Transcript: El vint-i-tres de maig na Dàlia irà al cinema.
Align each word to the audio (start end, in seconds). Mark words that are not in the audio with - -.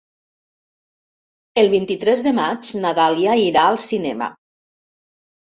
El 1.63 1.69
vint-i-tres 1.73 2.23
de 2.29 2.33
maig 2.39 2.73
na 2.87 2.95
Dàlia 3.01 3.37
irà 3.43 3.67
al 3.75 3.79
cinema. 3.87 4.33